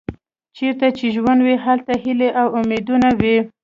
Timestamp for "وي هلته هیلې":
1.45-2.29